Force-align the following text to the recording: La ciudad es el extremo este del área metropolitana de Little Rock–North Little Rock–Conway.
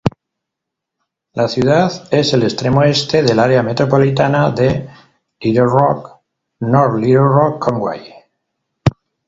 La 1.33 1.47
ciudad 1.47 2.07
es 2.09 2.33
el 2.33 2.41
extremo 2.41 2.81
este 2.81 3.21
del 3.21 3.37
área 3.37 3.61
metropolitana 3.61 4.49
de 4.49 4.89
Little 5.39 5.65
Rock–North 5.67 6.97
Little 6.97 7.19
Rock–Conway. 7.19 8.15